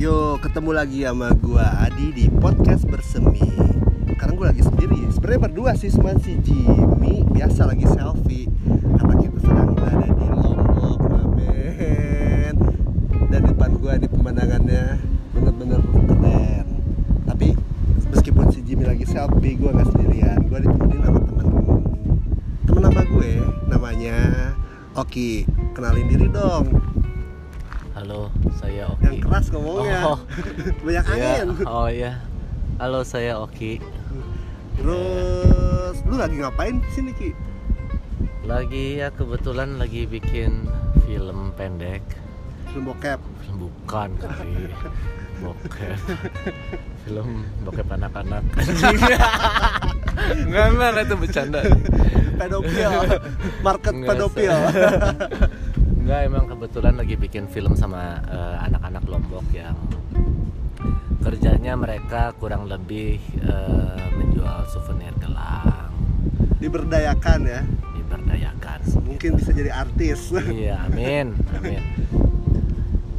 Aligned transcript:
Yo, 0.00 0.40
ketemu 0.40 0.72
lagi 0.72 1.04
sama 1.04 1.28
gua 1.36 1.76
Adi 1.84 2.08
di 2.16 2.24
podcast 2.32 2.88
bersemi. 2.88 3.44
Sekarang 4.08 4.32
gua 4.32 4.48
lagi 4.48 4.64
sendiri. 4.64 4.96
Sebenarnya 5.12 5.44
berdua 5.44 5.76
sih 5.76 5.92
cuma 5.92 6.16
si 6.24 6.40
Jimmy 6.40 7.20
biasa 7.28 7.68
lagi 7.68 7.84
selfie 7.84 8.48
karena 8.96 9.14
kita 9.20 9.38
sedang 9.44 9.76
berada 9.76 10.08
di 10.08 10.24
Lombok, 10.24 11.04
mamen. 11.04 12.54
Dan 13.28 13.40
depan 13.44 13.76
gua 13.76 14.00
di 14.00 14.08
pemandangannya 14.08 15.04
bener-bener 15.36 15.84
keren. 15.84 16.66
Tapi 17.28 17.52
meskipun 18.08 18.48
si 18.56 18.64
Jimmy 18.64 18.88
lagi 18.88 19.04
selfie, 19.04 19.60
gua 19.60 19.76
nggak 19.76 19.88
sendirian. 19.92 20.48
Gua 20.48 20.64
ditemenin 20.64 21.04
sama 21.04 21.20
temen 21.28 21.46
temen 22.64 22.82
nama 22.88 23.02
gue, 23.04 23.32
namanya 23.68 24.16
Oki. 24.96 25.44
Kenalin 25.76 26.08
diri 26.08 26.32
dong. 26.32 26.89
Halo, 28.00 28.32
saya 28.56 28.88
Yang 29.04 29.12
Oki. 29.12 29.20
keras 29.28 29.46
ngomongnya. 29.52 30.00
Oh. 30.08 30.18
Banyak 30.88 31.04
Iya, 31.04 31.12
angin. 31.12 31.48
Oh 31.68 31.84
iya. 31.84 32.12
Halo, 32.80 33.04
saya 33.04 33.36
Oki. 33.36 33.76
Terus 34.80 36.00
lu 36.08 36.16
lagi 36.16 36.40
ngapain 36.40 36.80
di 36.80 36.90
sini 36.96 37.12
Ki? 37.12 37.36
Lagi 38.48 39.04
ya 39.04 39.12
kebetulan 39.12 39.76
lagi 39.76 40.08
bikin 40.08 40.64
film 41.04 41.52
pendek. 41.60 42.00
Film 42.72 42.88
bokep. 42.88 43.20
Film 43.44 43.68
bukan 43.68 44.16
kali. 44.16 44.72
Bokep. 45.44 46.00
film 47.04 47.44
bokep 47.68 47.84
anak-anak. 47.84 48.44
Enggak, 50.48 50.66
enggak, 50.72 51.04
itu 51.04 51.16
bercanda. 51.20 51.60
Pedofil. 52.40 52.92
Market 53.60 53.94
pedofil. 54.08 54.52
Enggak, 56.10 56.26
emang 56.26 56.46
kebetulan 56.50 56.94
lagi 56.98 57.14
bikin 57.14 57.46
film 57.46 57.78
sama 57.78 58.18
eh, 58.26 58.56
anak-anak 58.66 59.06
Lombok 59.06 59.46
yang 59.54 59.78
kerjanya 61.22 61.78
mereka 61.78 62.34
kurang 62.34 62.66
lebih 62.66 63.22
eh, 63.38 64.02
menjual 64.18 64.66
souvenir 64.74 65.14
gelang, 65.22 65.94
Diberdayakan 66.58 67.46
ya. 67.46 67.62
diberdayakan. 67.94 68.78
Mungkin 69.06 69.38
bisa 69.38 69.54
jadi 69.54 69.70
artis. 69.70 70.34
Iya, 70.34 70.82
amin, 70.90 71.38
amin. 71.54 71.78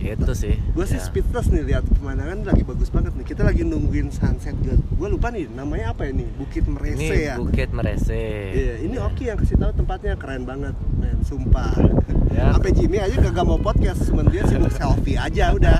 Itu 0.01 0.33
sih. 0.33 0.55
Gue 0.73 0.85
sih 0.89 0.97
ya. 0.97 1.05
speechless 1.05 1.47
nih 1.53 1.63
lihat 1.69 1.83
pemandangan 1.85 2.47
lagi 2.49 2.63
bagus 2.65 2.89
banget 2.89 3.13
nih. 3.13 3.25
Kita 3.25 3.41
lagi 3.45 3.61
nungguin 3.61 4.09
sunset 4.09 4.57
juga. 4.59 4.81
Gue 4.81 5.07
lupa 5.13 5.29
nih 5.29 5.45
namanya 5.53 5.93
apa 5.93 6.09
ini? 6.09 6.25
Bukit 6.37 6.65
Merese 6.65 6.97
Ini 6.97 7.07
ya. 7.29 7.35
Bukit 7.37 7.69
Merese. 7.69 8.25
Iya, 8.51 8.75
ini 8.81 8.95
Oki 8.97 9.29
yang 9.29 9.37
kasih 9.37 9.57
tahu 9.61 9.71
tempatnya 9.77 10.17
keren 10.17 10.43
banget, 10.43 10.73
men. 10.97 11.21
Sumpah. 11.21 11.77
Ya. 12.33 12.55
Sampai 12.55 12.71
Jimmy 12.73 12.97
aja 12.97 13.13
gak 13.19 13.45
mau 13.45 13.59
podcast, 13.59 14.07
cuman 14.07 14.25
dia 14.31 14.41
sibuk 14.47 14.71
selfie 14.71 15.19
aja 15.19 15.51
udah. 15.51 15.77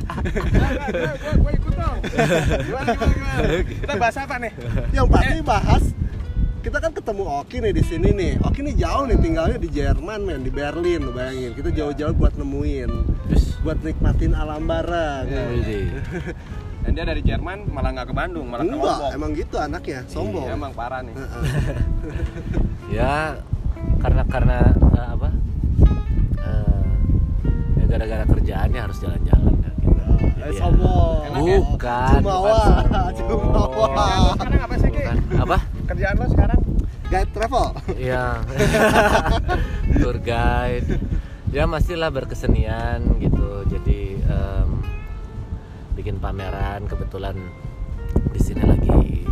gue 1.41 1.51
ikut 1.57 1.73
dong 1.73 1.97
gimana, 2.11 2.91
gimana, 2.93 3.13
gimana? 3.15 3.43
kita 3.81 3.93
bahas 3.95 4.17
apa 4.17 4.35
nih 4.41 4.51
Yang 4.91 5.07
pasti 5.07 5.37
bahas 5.41 5.83
kita 6.61 6.77
kan 6.77 6.93
ketemu 6.93 7.23
Oki 7.25 7.57
nih 7.57 7.73
di 7.73 7.81
sini 7.81 8.09
nih. 8.13 8.31
Oki 8.45 8.61
nih 8.61 8.75
jauh 8.77 9.09
nih 9.09 9.17
tinggalnya 9.17 9.57
di 9.57 9.69
Jerman 9.73 10.29
men, 10.29 10.45
di 10.45 10.53
Berlin 10.53 11.09
bayangin. 11.09 11.57
Kita 11.57 11.73
jauh-jauh 11.73 12.13
buat 12.13 12.37
nemuin, 12.37 12.89
Terus, 13.31 13.45
buat 13.63 13.79
nikmatin 13.79 14.35
alam 14.35 14.67
bareng. 14.67 15.23
Iya. 15.25 15.43
widih. 15.55 15.85
dan 16.81 16.97
dia 16.97 17.05
dari 17.05 17.21
Jerman 17.21 17.69
malah 17.69 17.93
nggak 17.93 18.09
ke 18.09 18.15
Bandung 18.17 18.49
malah 18.49 18.65
ke 18.65 18.73
Enggak, 18.73 18.97
Lombok 18.97 19.11
emang 19.13 19.31
gitu 19.37 19.55
anaknya, 19.61 20.01
sombong. 20.09 20.49
Iya, 20.49 20.57
emang 20.57 20.73
parah 20.73 21.01
nih 21.05 21.13
ya 22.97 23.37
karena 24.01 24.23
karena 24.25 24.57
eh, 24.73 25.09
apa? 25.13 25.29
Eh, 26.41 26.89
ya 27.77 27.83
gara-gara 27.85 28.25
kerjaannya 28.25 28.79
harus 28.81 28.97
jalan-jalan 28.97 29.53
ya, 29.61 29.71
gitu. 29.77 29.93
Eh, 29.93 30.17
Jadi 30.41 30.53
ya- 30.57 30.61
sombong. 30.65 31.21
Ya? 31.21 31.37
Bukan, 31.37 32.13
Jumawa, 32.17 32.49
Jumawa. 33.13 34.33
sekarang 34.41 34.61
apa 34.65 34.75
sih 34.81 34.89
Ki? 34.89 35.01
Apa? 35.37 35.57
kerjaan 35.85 36.15
lo 36.17 36.27
sekarang 36.33 36.59
Guide 37.11 37.31
travel. 37.35 37.67
Iya. 37.99 38.39
Tour 39.99 40.17
guide. 40.23 40.95
Ya 41.51 41.67
pastilah 41.67 42.07
berkesenian 42.15 43.19
gitu. 43.19 43.67
Jadi 43.67 44.15
em, 44.23 44.69
bikin 45.99 46.15
pameran 46.23 46.87
kebetulan 46.87 47.35
di 48.31 48.39
sini 48.39 48.63
lagi 48.63 49.27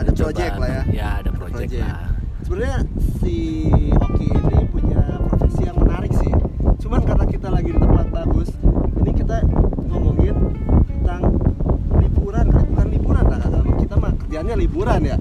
Ada 0.00 0.16
project 0.16 0.56
lah 0.56 0.68
ya. 0.72 0.82
Ya, 0.88 1.08
ada 1.20 1.30
project, 1.36 1.76
project. 1.76 1.84
lah. 1.84 2.08
Sebenarnya 2.48 2.78
si 3.20 3.68
Oki 3.92 4.28
ini 4.32 4.58
punya 4.72 5.04
profesi 5.28 5.68
yang 5.68 5.76
menarik 5.76 6.12
sih. 6.16 6.32
Cuman 6.80 7.04
karena 7.04 7.28
kita 7.28 7.52
lagi 7.52 7.76
di 7.76 7.80
tempat 7.84 8.08
bagus, 8.08 8.48
ini 9.04 9.12
kita 9.12 9.44
ngomongin 9.84 10.36
tentang 10.88 11.22
liburan, 12.00 12.44
kan? 12.48 12.64
bukan 12.72 12.86
liburan 12.88 13.24
lah. 13.28 13.40
Kita 13.76 13.94
mah 14.00 14.12
kerjanya 14.16 14.54
liburan 14.56 15.00
ya. 15.04 15.16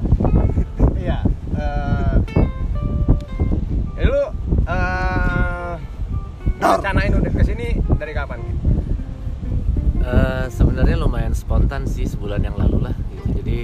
Spontan 11.79 11.95
sih 11.95 12.05
sebulan 12.05 12.43
yang 12.43 12.55
lalu 12.59 12.77
lah 12.83 12.95
gitu. 13.07 13.39
Jadi 13.39 13.59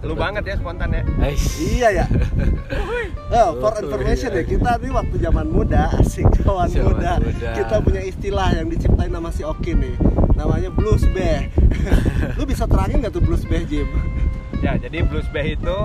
lu 0.00 0.14
banget 0.16 0.42
ya 0.46 0.54
spontan 0.56 0.94
ya 0.94 1.02
Eish. 1.20 1.58
Iya 1.58 1.88
ya. 1.92 2.06
Oh, 3.30 3.54
for 3.62 3.70
information 3.78 4.34
ya, 4.34 4.42
kita 4.42 4.74
nih 4.82 4.90
waktu 4.90 5.22
zaman 5.22 5.46
muda, 5.46 5.86
asik 5.94 6.26
kawan 6.42 6.66
Zaman 6.66 6.98
muda. 6.98 7.22
muda. 7.22 7.50
Kita 7.54 7.78
punya 7.78 8.02
istilah 8.02 8.50
yang 8.50 8.66
diciptain 8.66 9.06
sama 9.06 9.30
si 9.30 9.46
Oki 9.46 9.70
nih. 9.70 9.94
Namanya 10.34 10.66
blues 10.66 11.06
beh. 11.06 11.46
Lu 12.38 12.42
bisa 12.42 12.66
terangin 12.66 12.98
nggak 12.98 13.14
tuh 13.14 13.22
blues 13.22 13.46
beh, 13.46 13.62
Jim? 13.64 13.86
ya 14.60 14.76
jadi 14.76 15.00
blues 15.08 15.24
bay 15.32 15.56
itu 15.56 15.78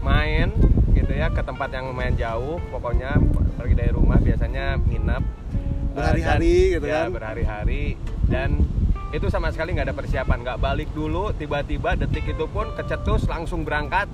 main 0.00 0.48
gitu 0.96 1.12
ya 1.12 1.28
ke 1.28 1.44
tempat 1.44 1.68
yang 1.68 1.92
lumayan 1.92 2.16
jauh 2.16 2.56
pokoknya 2.72 3.20
pergi 3.52 3.74
dari 3.76 3.92
rumah 3.92 4.16
biasanya 4.16 4.80
nginep 4.80 5.20
eh, 5.20 5.92
Berhari-hari 5.92 6.48
dan- 6.56 6.72
gitu 6.72 6.86
ya, 6.88 6.96
kan? 6.96 7.08
berhari-hari 7.12 7.82
dan 8.24 8.64
itu 9.10 9.26
sama 9.26 9.48
sekali 9.48 9.72
nggak 9.72 9.86
ada 9.86 9.96
persiapan 9.96 10.38
nggak 10.42 10.58
balik 10.58 10.88
dulu 10.92 11.32
tiba-tiba 11.32 11.96
detik 11.96 12.28
itu 12.28 12.44
pun 12.46 12.68
kecetus 12.72 13.24
langsung 13.24 13.62
berangkat 13.62 14.04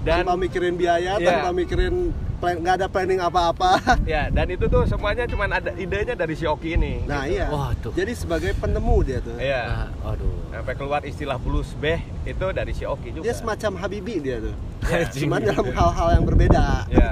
dan 0.00 0.20
tanpa 0.20 0.36
mikirin 0.36 0.76
biaya, 0.76 1.16
Iya. 1.16 1.24
tanpa 1.26 1.48
mikirin 1.50 2.12
plan, 2.36 2.60
nggak 2.60 2.76
ada 2.76 2.88
planning 2.88 3.16
apa-apa. 3.18 3.80
ya 4.04 4.28
dan 4.28 4.44
itu 4.46 4.68
tuh 4.68 4.84
semuanya 4.84 5.24
cuman 5.24 5.48
ada 5.50 5.72
idenya 5.74 6.12
dari 6.12 6.36
si 6.36 6.44
Oki 6.44 6.76
ini 6.76 7.00
Nah 7.02 7.24
gitu. 7.24 7.40
iya. 7.40 7.48
Wah, 7.48 7.72
tuh. 7.74 7.88
Jadi 7.90 8.12
sebagai 8.12 8.52
penemu 8.52 8.96
dia 9.00 9.18
tuh. 9.18 9.32
iya 9.38 9.88
Ah, 9.88 10.12
aduh. 10.12 10.28
sampai 10.52 10.74
keluar 10.76 11.00
istilah 11.02 11.40
blues 11.40 11.72
beh 11.74 11.96
itu 12.22 12.46
dari 12.52 12.70
si 12.70 12.84
Oki 12.84 13.16
juga 13.16 13.24
Dia 13.24 13.32
semacam 13.32 13.80
Habibi 13.80 14.14
dia 14.20 14.36
tuh. 14.38 14.52
Ya, 14.84 15.08
Cuman 15.08 15.40
dalam 15.40 15.66
hal-hal 15.72 16.08
yang 16.12 16.24
berbeda. 16.26 16.64
ya 16.92 17.08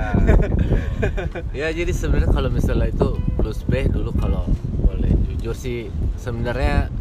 Ya 1.64 1.68
jadi 1.70 1.88
sebenarnya 1.90 2.28
kalau 2.28 2.50
misalnya 2.50 2.88
itu 2.88 3.08
blues 3.34 3.64
beh 3.64 3.88
dulu 3.88 4.12
kalau 4.14 4.44
boleh 4.78 5.08
jujur 5.30 5.56
sih 5.56 5.88
sebenarnya 6.14 6.92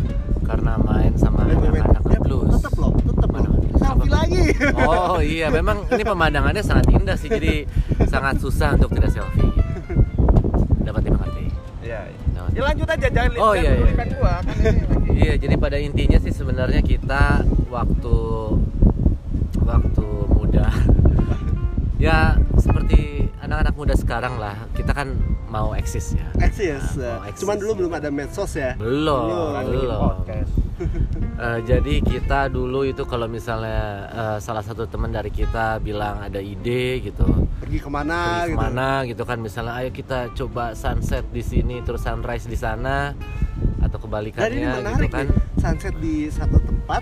karena 0.51 0.75
main 0.78 1.16
sama 1.16 1.47
anak-anak 1.47 2.03
Dia 2.06 2.19
blues. 2.19 2.51
tetep 2.53 2.73
loh, 2.75 2.91
tetep 2.94 3.29
Mana? 3.31 3.47
loh. 3.47 3.57
Selfie 3.73 4.12
lagi. 4.12 4.41
Oh 4.78 5.17
iya, 5.23 5.47
memang 5.47 5.88
ini 5.88 6.03
pemandangannya 6.03 6.59
sangat 6.62 6.91
indah 6.91 7.16
sih, 7.16 7.31
jadi 7.31 7.63
sangat 8.06 8.35
susah 8.38 8.75
untuk 8.75 8.91
tidak 8.91 9.11
selfie. 9.11 9.47
Dapat 10.81 11.01
dimengerti. 11.01 11.45
Iya. 11.81 12.01
Dapat. 12.29 12.51
Ya 12.51 12.61
lanjut 12.61 12.88
aja 12.90 13.07
jangan 13.07 13.31
Oh, 13.40 13.53
iya, 13.56 13.72
iya. 13.72 13.85
gua 14.11 14.35
kan 14.44 14.56
ini 14.57 14.81
lagi. 14.84 15.09
Iya, 15.13 15.34
jadi 15.38 15.56
pada 15.56 15.78
intinya 15.78 16.19
sih 16.19 16.31
sebenarnya 16.31 16.81
kita 16.81 17.47
waktu 17.69 18.17
waktu 19.61 20.06
muda 20.28 20.67
ya 22.01 22.34
seperti 22.57 23.29
anak-anak 23.40 23.73
muda 23.73 23.94
sekarang 23.94 24.35
lah, 24.35 24.58
kita 24.72 24.91
kan 24.91 25.16
mau 25.47 25.72
eksis 25.72 26.16
ya. 26.16 26.28
Eksis. 26.40 26.96
Nah, 26.97 27.20
mau 27.20 27.26
eksis. 27.26 27.41
Cuman 27.41 27.55
dulu 27.58 27.72
belum 27.78 27.93
ada 27.93 28.09
medsos 28.09 28.52
ya. 28.53 28.73
belum, 28.76 29.28
Belum. 29.28 29.49
Kan 29.52 29.64
belum. 29.67 30.11
Eh, 31.41 31.59
jadi 31.66 32.05
kita 32.05 32.53
dulu 32.53 32.85
itu 32.85 33.02
kalau 33.03 33.26
misalnya 33.26 33.82
eh, 34.08 34.38
salah 34.38 34.61
satu 34.61 34.85
teman 34.85 35.09
dari 35.09 35.34
kita 35.34 35.82
bilang 35.82 36.22
ada 36.22 36.38
ide 36.38 37.02
gitu, 37.02 37.26
Pergi 37.58 37.82
ke 37.82 37.90
mana 37.90 38.46
pergi 38.46 38.53
gitu. 38.53 38.53
ke 38.53 38.61
mana 38.61 38.88
gitu 39.03 39.23
kan 39.26 39.38
misalnya 39.38 39.73
ayo 39.76 39.90
kita 39.90 40.29
coba 40.32 40.78
sunset 40.78 41.26
di 41.29 41.41
sini 41.41 41.82
terus 41.82 42.05
sunrise 42.05 42.46
di 42.46 42.53
sana 42.53 43.17
atau 43.82 43.97
Dan 43.97 44.05
ini 44.05 44.05
kebalikannya 44.05 44.70
menarik 44.78 45.02
gitu 45.02 45.08
kan 45.09 45.26
nih. 45.26 45.41
Sunset 45.58 45.96
di 45.97 46.16
satu 46.29 46.58
tempat, 46.61 47.02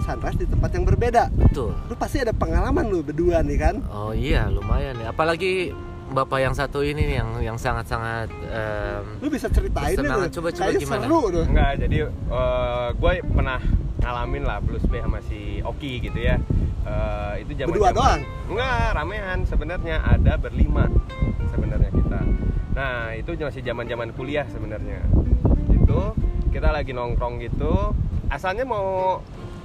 sunrise 0.00 0.36
di 0.36 0.46
tempat 0.46 0.70
yang 0.70 0.84
berbeda. 0.84 1.22
betul 1.32 1.72
Lu 1.88 1.94
pasti 1.96 2.20
ada 2.20 2.36
pengalaman 2.36 2.84
lu 2.86 3.00
berdua 3.00 3.40
nih 3.40 3.56
kan? 3.56 3.74
oh 3.88 4.12
iya 4.12 4.52
lumayan 4.52 5.00
ya 5.00 5.16
apalagi 5.16 5.72
bapak 6.10 6.38
yang 6.42 6.54
satu 6.54 6.82
ini 6.82 7.06
nih 7.06 7.16
yang 7.22 7.30
yang 7.40 7.56
sangat 7.56 7.86
sangat 7.86 8.28
Lu 9.22 9.30
bisa 9.30 9.46
ceritain 9.46 9.94
deh. 9.94 10.02
Coba- 10.02 10.28
coba 10.28 10.48
Kayaknya 10.50 10.80
gimana? 10.82 11.04
seru 11.06 11.20
tuh. 11.30 11.44
Enggak, 11.46 11.72
jadi 11.78 11.96
gue 12.92 13.12
pernah 13.30 13.60
ngalamin 14.02 14.42
lah 14.42 14.58
blues 14.58 14.82
band 14.90 15.06
sama 15.06 15.18
si 15.22 15.62
Oki 15.62 16.02
gitu 16.02 16.18
ya. 16.18 16.36
Eh, 16.82 17.46
itu 17.46 17.54
zaman 17.54 17.70
Berdua 17.70 17.90
doang? 17.94 18.20
Enggak, 18.50 18.86
ramean 18.98 19.38
sebenarnya 19.46 19.96
ada 20.02 20.34
berlima 20.34 20.90
sebenarnya 21.54 21.90
kita. 21.94 22.20
Nah, 22.74 23.14
itu 23.14 23.30
masih 23.38 23.62
zaman-zaman 23.62 24.10
kuliah 24.12 24.42
sebenarnya. 24.50 24.98
Itu 25.70 26.18
kita 26.50 26.68
lagi 26.68 26.90
nongkrong 26.92 27.40
gitu 27.40 27.94
asalnya 28.28 28.64
mau 28.64 29.20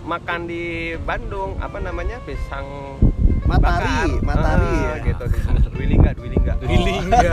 makan 0.08 0.48
di 0.48 0.96
Bandung 1.04 1.60
apa 1.60 1.84
namanya 1.84 2.20
pisang 2.24 2.64
Matahari, 3.48 4.12
matahari. 4.20 4.68
Ah, 4.68 4.96
ya. 5.00 5.08
gitu. 5.08 5.24
Di 5.32 5.70
Dwi 5.72 5.86
Lingga. 5.88 6.12
Dwi 6.12 6.28
Lingga. 6.36 6.54
Dwi 6.60 6.78
Lingga. 6.84 7.32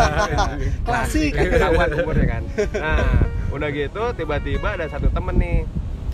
Klasik. 0.86 1.30
kan 1.34 1.46
ketahuan 1.50 1.88
umurnya 1.90 2.26
kan. 2.38 2.42
Nah 2.78 3.18
udah 3.50 3.68
gitu 3.70 4.02
tiba-tiba 4.14 4.68
ada 4.78 4.86
satu 4.86 5.10
temen 5.10 5.34
nih. 5.42 5.58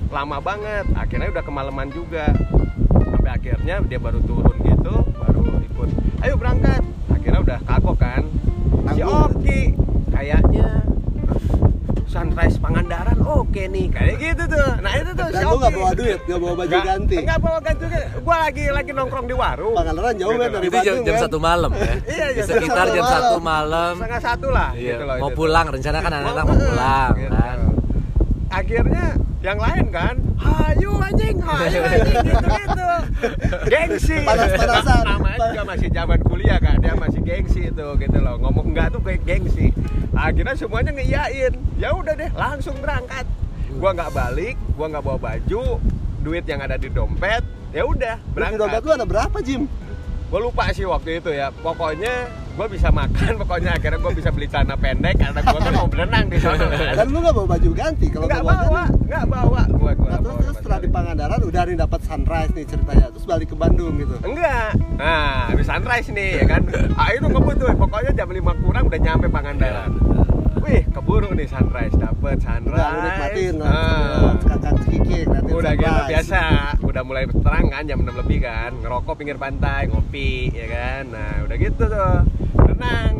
Lama 0.08 0.40
banget. 0.40 0.88
Akhirnya 0.96 1.28
udah 1.28 1.44
kemalaman 1.44 1.88
juga. 1.92 2.32
Sampai 2.90 3.30
akhirnya 3.36 3.84
dia 3.84 3.98
baru 4.00 4.24
turun 4.24 4.56
gitu 4.64 4.94
baru 5.20 5.44
ikut. 5.68 5.88
Ayo 6.24 6.34
berangkat. 6.40 6.82
Akhirnya 7.12 7.40
udah 7.44 7.58
kagok 7.68 7.96
kan. 8.00 8.22
Si. 8.90 9.00
Oki 9.04 9.60
kayaknya 10.10 10.82
sunrise 12.10 12.58
Pangandaran 12.58 13.09
oke 13.20 13.62
nih 13.66 13.86
kayak 13.88 14.14
gitu 14.16 14.42
tuh 14.46 14.68
nah 14.78 14.92
itu 14.92 15.10
tuh 15.10 15.26
Dan 15.28 15.42
lu 15.42 15.56
nggak 15.56 15.68
Oki. 15.68 15.76
bawa 15.76 15.90
duit, 15.92 16.18
nggak 16.22 16.38
bawa 16.38 16.54
baju 16.56 16.76
ganti. 16.80 17.16
nggak 17.20 17.38
bawa 17.38 17.58
ganti 17.60 17.82
juga 17.82 17.98
gua 18.20 18.36
lagi 18.40 18.62
lagi 18.68 18.90
nongkrong 18.90 19.26
di 19.26 19.34
warung 19.34 19.74
Pangandaran 19.74 20.14
jauh 20.14 20.30
Gitu 20.30 20.40
loh. 20.40 20.50
dari 20.50 20.66
Itu 20.66 20.72
jam, 20.72 20.82
Bandung 20.90 21.04
jam 21.04 21.14
men. 21.14 21.22
satu 21.22 21.38
malam 21.38 21.70
ya. 21.72 21.92
Iya, 22.10 22.26
Di 22.26 22.34
jam 22.36 22.46
sekitar 22.50 22.76
satu 22.82 22.90
jam 22.90 23.02
malam. 23.02 23.14
satu 23.16 23.36
malam. 23.40 23.92
setengah 23.96 24.20
satu 24.20 24.46
lah 24.48 24.68
Iya, 24.72 24.90
gitu 24.90 25.04
loh, 25.04 25.16
mau 25.16 25.28
itu 25.28 25.36
pulang 25.36 25.66
rencana 25.68 25.98
kan 25.98 26.12
anak-anak 26.12 26.44
mau 26.44 26.56
pulang 26.56 27.12
Gitu. 27.14 27.30
kan. 27.30 27.58
akhirnya 28.50 29.06
yang 29.40 29.58
lain 29.58 29.86
kan? 29.88 30.14
Hayu 30.36 30.92
anjing 31.00 31.36
hayu 31.40 31.80
anjing 31.80 32.18
gitu 32.28 32.46
gitu 32.48 32.88
gengsi. 33.68 34.16
Panas-panasan. 34.24 35.02
namanya 35.04 35.38
juga 35.52 35.62
masih 35.64 35.88
zaman 35.92 36.18
kuliah 36.24 36.58
kan 36.60 36.76
dia 36.80 36.94
masih 36.96 37.20
gengsi 37.24 37.60
itu 37.72 37.86
gitu 38.00 38.18
loh. 38.20 38.36
Ngomong 38.36 38.72
enggak 38.72 38.92
tuh 38.92 39.00
kayak 39.00 39.24
gengsi. 39.24 39.72
Akhirnya 40.12 40.52
semuanya 40.56 40.92
ngeiyain. 40.92 41.52
Ya 41.80 41.96
udah 41.96 42.14
deh 42.16 42.30
langsung 42.36 42.76
berangkat. 42.80 43.24
Gua 43.80 43.90
nggak 43.96 44.12
balik 44.12 44.56
gua 44.76 44.86
nggak 44.92 45.04
bawa 45.04 45.18
baju 45.18 45.80
duit 46.20 46.44
yang 46.44 46.60
ada 46.60 46.76
di 46.76 46.92
dompet 46.92 47.40
ya 47.72 47.86
udah 47.88 48.20
Terus 48.20 48.50
di 48.52 48.56
dompet 48.60 48.80
berangkat. 48.84 48.84
lu 48.84 48.90
ada 48.92 49.06
berapa 49.08 49.38
Jim? 49.40 49.64
gue 50.30 50.38
lupa 50.38 50.70
sih 50.70 50.86
waktu 50.86 51.18
itu 51.18 51.34
ya. 51.34 51.50
Pokoknya 51.50 52.30
gue 52.50 52.66
bisa 52.68 52.88
makan 52.92 53.32
pokoknya 53.40 53.70
akhirnya 53.78 53.98
gue 54.02 54.12
bisa 54.18 54.28
beli 54.34 54.46
celana 54.50 54.74
pendek 54.76 55.16
karena 55.16 55.40
gue 55.40 55.58
kan 55.62 55.72
mau 55.72 55.88
berenang 55.88 56.26
di 56.28 56.38
sana. 56.42 56.66
Kan 56.68 56.96
Dan 56.98 57.06
lu 57.14 57.18
nggak 57.22 57.34
bawa 57.34 57.46
baju 57.56 57.70
ganti 57.72 58.06
kalau 58.10 58.26
nggak 58.26 58.44
bawa 58.44 58.84
nggak 59.06 59.24
bawa. 59.30 59.62
Gue 59.70 59.92
gue 59.96 60.08
Nah, 60.10 60.18
terus, 60.18 60.36
terus 60.42 60.56
setelah 60.58 60.78
di 60.82 60.88
Pangandaran 60.90 61.40
udah 61.46 61.62
nih 61.70 61.76
dapat 61.78 62.00
sunrise 62.02 62.52
nih 62.52 62.64
ceritanya 62.66 63.06
terus 63.14 63.24
balik 63.24 63.48
ke 63.54 63.56
Bandung 63.56 63.94
gitu. 63.96 64.14
enggak. 64.26 64.74
Nah 64.98 65.54
habis 65.54 65.66
sunrise 65.70 66.08
nih 66.10 66.30
ya 66.42 66.44
kan. 66.50 66.60
Ah 66.98 67.08
itu 67.14 67.26
ngebut 67.30 67.56
tuh 67.56 67.70
pokoknya 67.78 68.10
jam 68.12 68.28
5 68.28 68.62
kurang 68.66 68.84
udah 68.90 69.00
nyampe 69.00 69.26
Pangandaran 69.30 70.09
wih 70.60 70.82
keburu 70.88 71.28
nih 71.32 71.46
sunrise 71.46 71.96
dapet 71.96 72.36
sunrise. 72.38 72.70
Udah 72.70 72.88
nikmatin 73.00 73.54
Ah. 73.60 74.36
kakak 74.40 74.72
nanti 75.26 75.52
udah 75.52 75.72
gitu 75.74 76.00
biasa 76.08 76.40
udah 76.80 77.02
mulai 77.02 77.24
terang 77.26 77.66
kan 77.68 77.82
jam 77.84 77.98
6 78.00 78.14
lebih 78.16 78.38
kan. 78.42 78.70
Ngerokok 78.78 79.14
pinggir 79.16 79.36
pantai 79.36 79.88
ngopi 79.88 80.50
ya 80.50 80.66
kan. 80.68 81.02
Nah 81.08 81.32
udah 81.44 81.56
gitu 81.56 81.82
tuh 81.82 82.12
berenang. 82.54 83.14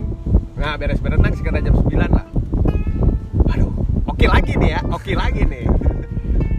Nah 0.55 0.73
beres 0.77 1.01
berenang 1.01 1.33
sekitar 1.33 1.61
jam 1.61 1.75
9 1.75 2.11
lah. 2.11 2.27
Aduh 3.51 3.73
oke 4.05 4.27
lagi 4.27 4.53
nih 4.57 4.71
ya 4.77 4.81
oke 4.87 5.13
lagi 5.15 5.43
nih. 5.45 5.65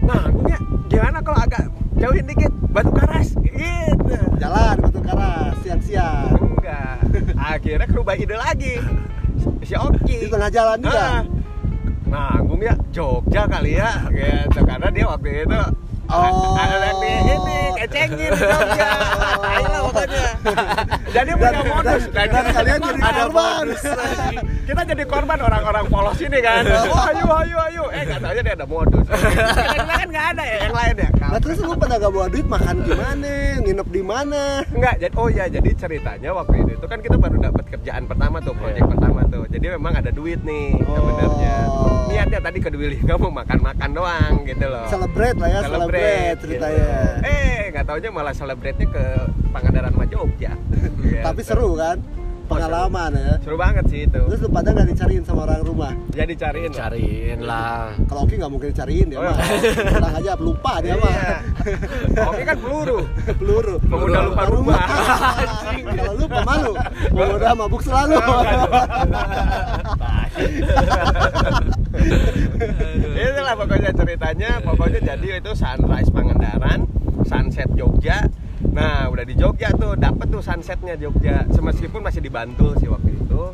Nah 0.02 0.22
gue 0.28 0.56
gimana 0.88 1.18
kalau 1.22 1.38
agak 1.38 1.64
jauhin 1.96 2.26
dikit? 2.26 2.50
Batu 2.72 2.88
karas 2.88 3.36
gitu. 3.36 4.18
Jalan 4.40 4.76
Batu 4.80 5.00
Karas 5.00 5.54
siang-siang. 5.60 6.32
enggak. 6.32 6.96
Akhirnya 7.36 7.84
kerubah 7.84 8.16
ide 8.16 8.32
lagi 8.32 8.80
si 9.72 9.76
Oki 9.80 10.16
Di 10.20 10.28
tengah 10.28 10.50
jalan 10.52 10.78
juga. 10.84 11.00
Ah. 11.00 11.24
nanggung 12.12 12.60
ya 12.60 12.76
Jogja 12.92 13.48
kali 13.48 13.80
ya 13.80 14.04
gitu 14.12 14.60
karena 14.68 14.92
dia 14.92 15.08
waktu 15.08 15.48
itu 15.48 15.60
Oh. 16.12 16.52
ada 16.54 16.92
di 16.94 17.12
ini 17.26 17.58
kecengin 17.74 18.30
di 18.30 18.42
Jogja 18.42 18.88
ayo 19.42 19.78
pokoknya 19.86 20.24
jadi 21.08 21.30
punya 21.32 21.60
modus 21.64 22.02
dan- 22.06 22.28
dan 22.28 22.44
kalian 22.52 22.78
jadi 22.82 23.00
ada 23.02 23.22
korban. 23.26 23.66
kita 24.62 24.80
jadi 24.86 25.04
korban 25.04 25.38
orang-orang 25.40 25.84
polos 25.88 26.18
ini 26.20 26.38
kan 26.38 26.62
oh 26.68 27.02
ayo 27.06 27.26
ayo 27.38 27.58
ayo 27.66 27.84
eh 27.90 28.02
nggak 28.04 28.20
tahu 28.20 28.32
dia 28.36 28.52
ada 28.52 28.66
modus 28.66 29.04
kita 29.08 29.84
kan 29.90 30.06
nggak 30.06 30.26
ada 30.30 30.42
ya 30.42 30.56
yang 30.62 30.74
lain 30.74 30.96
ya 30.98 31.10
Nah 31.22 31.40
terus 31.40 31.56
lu 31.58 31.72
pada 31.72 31.96
gak 31.96 32.12
bawa 32.12 32.28
duit 32.28 32.44
makan 32.44 32.84
gimana? 32.84 33.32
Nginep 33.56 33.88
di 33.88 34.02
mana? 34.04 34.60
Enggak, 34.68 35.00
jadi 35.00 35.14
oh 35.16 35.32
ya 35.32 35.48
jadi 35.48 35.70
ceritanya 35.72 36.28
waktu 36.30 36.60
itu 36.60 36.76
itu 36.76 36.84
kan 36.84 37.00
kita 37.00 37.16
baru 37.16 37.40
dapat 37.40 37.64
kerjaan 37.72 38.04
pertama 38.04 38.36
tuh, 38.38 38.52
proyek 38.52 38.76
Iya. 38.76 38.90
pertama 38.92 39.20
tuh. 39.26 39.48
Jadi 39.48 39.66
memang 39.70 39.96
ada 39.96 40.12
duit 40.12 40.44
nih 40.44 40.76
Oh. 40.76 40.92
sebenarnya. 40.92 41.56
Niatnya 41.56 41.91
tadi 42.52 42.60
ke 42.60 42.68
Dwi 42.68 43.00
Lingga 43.00 43.16
mau 43.16 43.32
makan-makan 43.32 43.90
doang 43.96 44.44
gitu 44.44 44.68
loh. 44.68 44.84
Celebrate 44.84 45.40
lah 45.40 45.48
ya, 45.48 45.60
celebrate, 45.64 46.36
ceritanya. 46.36 46.76
gitu. 47.16 47.24
Eh, 47.24 47.72
nggak 47.72 47.84
taunya 47.88 48.10
malah 48.12 48.36
celebrate-nya 48.36 48.92
ke 48.92 49.04
Pangandaran 49.56 49.88
sama 49.88 50.04
Jogja. 50.04 50.52
Gitu. 51.02 51.24
Tapi 51.24 51.40
seru 51.40 51.72
kan? 51.80 51.96
Pengalaman 52.44 53.16
ya. 53.16 53.40
Seru 53.40 53.56
banget 53.56 53.84
sih 53.88 54.04
itu. 54.04 54.20
Terus 54.28 54.44
lu 54.44 54.52
pada 54.52 54.76
gak 54.76 54.84
dicariin 54.84 55.24
sama 55.24 55.48
orang 55.48 55.64
rumah? 55.64 55.92
Ya 56.12 56.28
dicariin. 56.28 56.68
Cariin 56.68 57.40
lah. 57.40 57.96
Kalau 58.04 58.28
Oki 58.28 58.36
nggak 58.36 58.52
mungkin 58.52 58.68
dicariin 58.76 59.08
dia 59.08 59.16
Oh, 59.16 59.24
mah. 59.24 59.38
Pulang 59.88 60.14
aja 60.20 60.32
lupa 60.36 60.72
dia 60.84 60.94
mah. 60.98 61.08
Iya. 61.08 62.28
Oke 62.28 62.42
kan 62.44 62.56
peluru. 62.60 62.98
Peluru. 63.40 63.74
Pemuda 63.80 64.18
lupa 64.28 64.42
rumah. 64.52 64.84
Kalau 65.96 66.14
lupa 66.20 66.38
malu. 66.44 66.72
Pemuda 67.08 67.48
mabuk 67.56 67.80
selalu. 67.80 68.20
Itulah 73.12 73.54
pokoknya 73.54 73.90
ceritanya, 73.92 74.50
pokoknya 74.60 75.00
jadi 75.12 75.44
itu 75.44 75.52
sunrise 75.52 76.08
Pangandaran, 76.08 76.88
sunset 77.28 77.68
Jogja. 77.76 78.24
Nah, 78.72 79.12
udah 79.12 79.24
di 79.28 79.36
Jogja 79.36 79.68
tuh, 79.76 79.92
dapet 80.00 80.32
tuh 80.32 80.40
sunsetnya 80.40 80.96
Jogja. 80.96 81.44
Meskipun 81.52 82.00
masih 82.00 82.24
di 82.24 82.32
Bantul 82.32 82.72
sih 82.80 82.88
waktu 82.88 83.12
itu, 83.20 83.52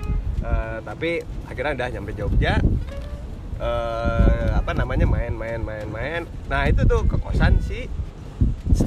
Eh, 0.49 0.78
tapi 0.87 1.10
akhirnya 1.44 1.72
udah 1.76 1.88
nyampe 1.93 2.12
Jogja. 2.16 2.55
Eh, 3.58 4.49
apa 4.55 4.70
namanya 4.70 5.05
main 5.05 5.34
main 5.34 5.60
main 5.60 5.88
main. 5.90 6.22
Nah 6.46 6.70
itu 6.70 6.87
tuh 6.87 7.02
ke 7.05 7.19
kosan 7.19 7.58
si 7.58 7.90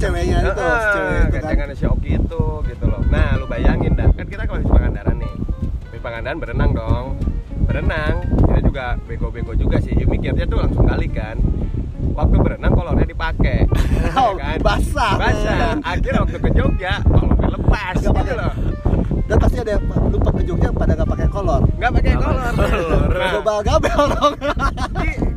ceweknya 0.00 0.40
itu, 0.42 0.50
si 0.56 0.88
cewek 0.96 1.20
itu 1.28 1.38
kan. 1.44 1.68
si 1.76 1.84
Oki 1.84 2.10
itu 2.16 2.42
gitu 2.66 2.84
loh. 2.88 3.02
Nah, 3.12 3.36
lu 3.36 3.44
bayangin 3.44 3.92
dah, 3.92 4.08
kan 4.16 4.24
kita 4.24 4.48
kalau 4.48 4.64
di 4.64 4.68
Pangandaran 4.70 5.16
nih. 5.20 5.34
Di 5.92 5.98
Pangandaran 6.00 6.38
berenang 6.40 6.70
dong. 6.72 7.06
Berenang, 7.68 8.14
kita 8.48 8.60
juga 8.64 8.86
bego-bego 9.06 9.52
juga 9.54 9.76
sih. 9.78 9.94
Ya, 9.94 10.08
mikirnya 10.08 10.48
tuh 10.48 10.58
langsung 10.64 10.82
balik 10.88 11.14
kan. 11.14 11.36
Waktu 12.16 12.36
berenang 12.42 12.72
kolornya 12.74 13.06
dipakai. 13.06 13.68
Oh, 14.18 14.34
ya 14.34 14.41
kan? 14.52 14.58
basah. 14.60 15.12
Basah. 15.16 15.72
Akhirnya 15.80 16.20
waktu 16.20 16.38
ke 16.38 16.50
Jogja, 16.52 16.92
kolornya 17.02 17.48
lepas 17.48 17.94
Nggak 17.96 18.12
gitu 18.20 18.32
loh. 18.36 18.52
Dan 19.22 19.36
pasti 19.38 19.56
ada 19.58 19.70
yang 19.72 19.84
lupa 20.12 20.30
ke 20.30 20.42
Jogja 20.44 20.68
pada 20.70 20.92
gak 20.92 21.08
pakai 21.08 21.26
kolor. 21.26 21.62
Nggak 21.78 21.90
pakai 21.94 22.12
Nggak 22.12 22.20
kolor. 22.20 22.52
kolor. 22.52 23.08
Nah, 23.12 23.30
Gobal-gabel 23.32 24.00
dong. 24.12 24.34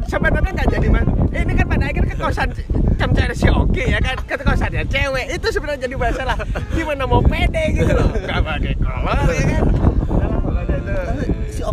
Sebenarnya 0.05 0.51
nggak 0.53 0.69
jadi 0.69 0.87
mas 0.87 1.05
ini 1.35 1.51
kan 1.51 1.65
pada 1.67 1.83
akhirnya 1.89 2.07
ke 2.07 2.17
kosan 2.17 2.49
cam 2.95 3.09
cari 3.11 3.35
si 3.35 3.47
Oki 3.49 3.83
ya 3.91 3.99
kan 3.99 4.15
ke 4.23 4.35
kosannya 4.39 4.83
cewek 4.87 5.25
itu 5.27 5.47
sebenarnya 5.51 5.81
jadi 5.83 5.95
masalah 5.99 6.37
gimana 6.71 7.03
mau 7.03 7.19
pede 7.19 7.75
gitu 7.75 7.91
loh 7.91 8.07
nggak 8.13 8.39
pakai 8.39 8.73
kolor 8.79 9.27
ya 9.27 9.45
kan 9.49 9.63
Udah, 10.05 10.29
pokoknya 10.39 10.75
itu. 10.77 10.93
Tapi 10.95 11.25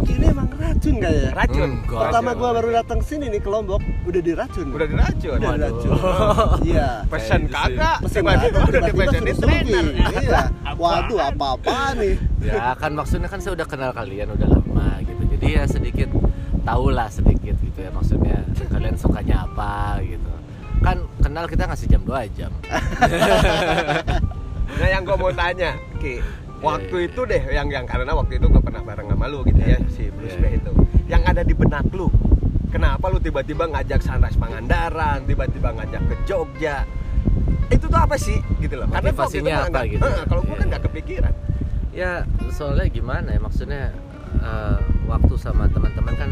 Oki 0.03 0.19
ini 0.19 0.35
emang 0.35 0.51
racun 0.59 0.99
gak 0.99 1.13
ya? 1.15 1.31
racun 1.31 1.79
Enggak. 1.79 2.11
Pertama 2.11 2.35
gua 2.35 2.51
baru 2.59 2.75
datang 2.75 2.99
sini 3.07 3.31
nih 3.31 3.39
ke 3.39 3.47
Lombok, 3.47 3.79
udah 4.03 4.19
diracun. 4.19 4.67
udah 4.75 4.89
diracun 4.91 5.39
Udah 5.39 5.55
diracun. 5.55 5.95
Iya. 6.67 7.07
pesen 7.07 7.47
gitu 7.47 7.55
kagak 7.55 7.97
Pesen 8.03 8.27
apa, 8.27 8.59
udah 8.67 8.81
dipesenin 8.91 9.35
suruh 9.39 9.61
trainer. 9.63 9.87
Iya. 10.19 10.41
Waduh, 10.75 11.19
apa-apa 11.23 11.95
nih. 12.03 12.19
Ya 12.43 12.75
kan 12.75 12.99
maksudnya 12.99 13.31
kan 13.31 13.39
saya 13.39 13.55
udah 13.55 13.67
kenal 13.71 13.95
kalian 13.95 14.35
udah 14.35 14.49
lama 14.51 14.99
gitu. 15.07 15.23
Jadi 15.39 15.47
ya 15.55 15.63
sedikit 15.71 16.11
tahulah 16.67 17.07
sedikit 17.07 17.55
gitu 17.63 17.79
ya 17.79 17.95
maksudnya 17.95 18.43
kalian 18.75 18.99
sukanya 18.99 19.47
apa 19.47 20.03
gitu. 20.03 20.31
Kan 20.83 21.07
kenal 21.23 21.47
kita 21.47 21.71
ngasih 21.71 21.87
jam 21.87 22.03
2 22.03 22.11
jam. 22.35 22.51
nah 24.83 24.89
yang 24.89 25.05
gue 25.07 25.15
mau 25.15 25.31
tanya 25.31 25.79
Ki 26.01 26.19
waktu 26.62 26.95
Iya, 26.95 27.02
iya. 27.02 27.09
itu 27.11 27.21
deh 27.26 27.42
yang 27.50 27.69
yang 27.69 27.85
karena 27.85 28.12
waktu 28.12 28.38
itu 28.38 28.47
gue 28.47 28.62
pernah 28.62 28.81
bareng 28.81 29.11
sama 29.11 29.26
lu 29.26 29.42
gitu 29.42 29.59
ya 29.59 29.78
si 29.90 30.09
Bruce 30.09 30.33
Iya, 30.33 30.40
Bay 30.40 30.50
iya. 30.50 30.59
itu 30.59 30.73
yang 31.07 31.23
ada 31.25 31.42
di 31.42 31.52
benak 31.52 31.87
lu 31.90 32.07
kenapa 32.71 33.04
lu 33.11 33.19
tiba-tiba 33.19 33.66
ngajak 33.69 34.00
Sunrise 34.00 34.38
Pangandaran 34.38 35.26
tiba-tiba 35.26 35.69
ngajak 35.73 36.02
ke 36.07 36.14
Jogja 36.25 36.87
itu 37.69 37.85
tuh 37.85 37.99
apa 37.99 38.16
sih 38.16 38.38
gitu 38.59 38.75
loh 38.76 38.87
karena 38.87 39.11
waktu 39.12 39.38
itu 39.38 39.50
apa 39.50 39.81
gitu? 39.85 40.00
eh, 40.00 40.25
kalau 40.25 40.40
gue 40.40 40.50
kan 40.50 40.59
Iya. 40.59 40.71
nggak 40.71 40.83
kepikiran 40.87 41.35
ya 41.92 42.11
soalnya 42.49 42.87
gimana 42.88 43.28
ya 43.28 43.40
maksudnya 43.40 43.83
eh, 44.38 44.76
waktu 45.04 45.35
sama 45.37 45.66
teman-teman 45.69 46.14
kan 46.14 46.31